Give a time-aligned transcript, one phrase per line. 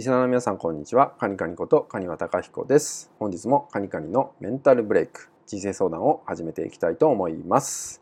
[0.00, 1.12] リスナーの皆さんこんにちは。
[1.18, 3.10] カニカニことカニワタカヒコです。
[3.18, 8.00] 本日もカニカニのメンタルブレイク人生相談を始めていきたいと思います。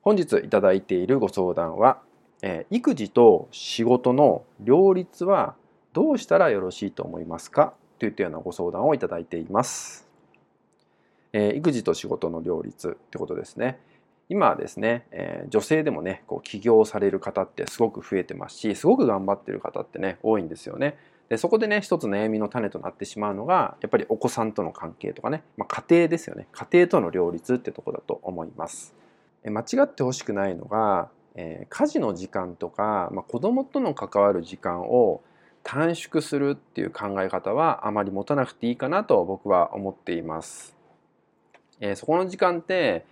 [0.00, 2.00] 本日いただいているご相談は、
[2.42, 5.54] えー、育児と仕事の両立は
[5.92, 7.72] どうしたらよろしいと思いますか？
[8.00, 10.08] といったようなご相談をいただいています、
[11.32, 13.78] えー、育児と仕事の両立ってことですね。
[14.28, 20.96] 今はですね、えー、女性でもねこう起業される方ってすごく増えてますしすごく頑張ってる方ってね多いんですよね。
[21.28, 28.94] でそこでね一つ悩みの種となってしまうのがやっぱりお子さんとの関係とかね、まあ、家庭ですよね家庭との両立ってとこだと思います。
[29.44, 35.22] え間違ってほしくないのが、えー、家事の時間とか、まあ、子供との関わる時間を
[35.64, 40.76] 短縮するっていう考え方はあまり持たなくていいかなと僕は思っています。
[41.80, 43.04] えー、そこの時間って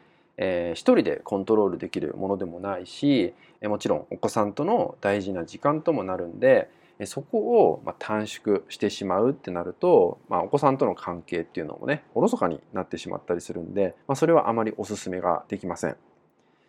[0.42, 6.70] えー、一人でコントロールできるものでもないしえもちろんお子さんとの大事な時間ともなるんで
[7.06, 15.96] そこをま短縮してしまうってなると、まあ、お子さんとの関係っていうのもねおろそかになってしまったりするんで、まあ、それはあまりおすすめができません。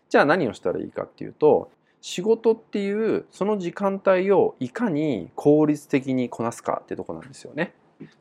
[0.10, 7.74] じゃあ何をしたらいいかっていうと仕事っていうその時間帯をいかに効率的にこなすかってとこなんですよね。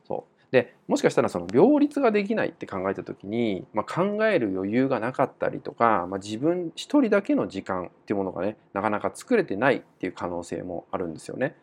[0.07, 11.55] そうでもしかしたらその両立ができないって考えた時に、まあ、考える余裕がなかったりとか、まあ、自分一人だけの時間っていうものがねなかなか作れてないっていう可能性もあるんですよね。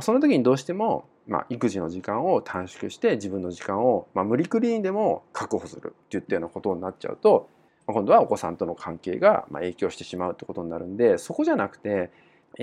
[0.00, 7.48] その時にどうしても、まあ、育児の時間を短縮して自分の時間を、まあ、無理くりにでも確保するっていったようなことになっちゃうと
[7.86, 12.10] ま今度はお子さんとの関係がま影響してしまうってことになるんでそこじゃなくて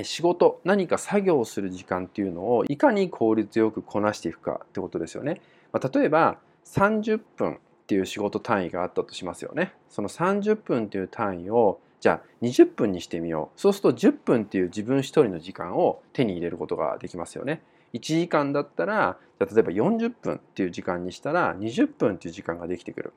[0.03, 5.41] 仕事何か作業をする時間っていうのをいかに効率よくこなしていくかってことですよね。
[5.71, 9.73] まあ、例えば30分っていう仕事単位があったとしますよね。
[9.89, 13.59] その30分っていう単位をじゃあ20分にしてみよう。
[13.59, 17.61] そうすると10分っていう自分一人の時間を手に入れることができますよね。
[17.93, 23.13] 1時間だったら例えば40分っていう時間にしたら20分っていう時間ができてくる。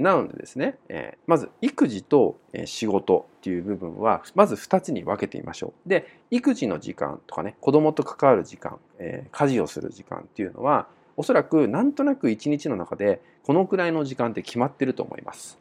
[0.00, 5.88] なのでですね、えまず育児と仕事っていう部分はまず2つに分けてみましょう。
[5.88, 15.58] で育児の時間とかね子供と関わる時間、え家事をする時間っていうのはおそらくなんとなく1日の中でこのくらいの時間って決まってると思います。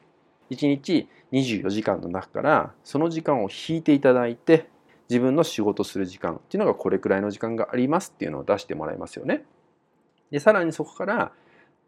[0.51, 4.67] 1日24時間の中からその時間を引いていただいて
[5.09, 9.43] 自分の仕事する時間っていうのがこれくらいの時間がありますっていうのを出してもらいますよね。
[10.31, 11.31] でさらにそこから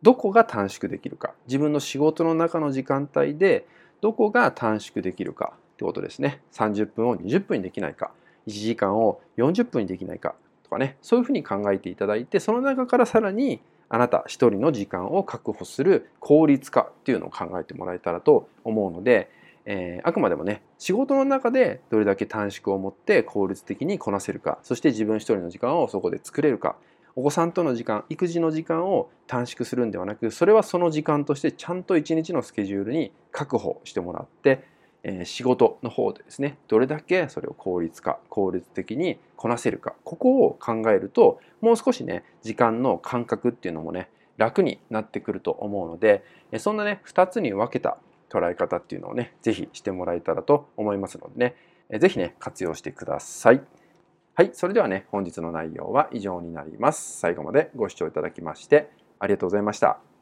[0.02, 3.66] どこが短縮できるか自分の仕事の中の時間帯で
[4.02, 8.12] どこが短縮できるかってことですね30分を20分にできないか
[8.48, 13.62] 1時間を40分にできないかとかねそういうふうに考えていただいてその中からさらに
[13.96, 19.32] あなた一人の時間を確保する効率化っていうのを考えてもらえたらと思うので、
[19.64, 26.76] えー、あくまでもね仕事の中でどれだけ短縮を持って効率的にこなせるかそして自分一人の時間をそこで作れるか
[27.16, 34.66] お子さんとの時間育児の時間を短縮するんではなくそれはその時間としてちゃんと一日のスケジュールに確保してもらって
[35.24, 46.24] 仕事の方でですねどれだけそれを効率化効率的にこなせるかここを考えるともう少しね時間の感覚っていうのもね楽になってくると思うので
[46.58, 47.98] そんなね2つに分けた
[48.30, 51.54] 捉え方っていうのをね是非してもらえたらと思いますので
[51.90, 53.62] ね是非ね活用してください。
[54.34, 57.20] はい、それではね本日の内容は以上になります。
[57.20, 58.90] 最後までご視聴いただきまして
[59.20, 60.15] ありがとうございました。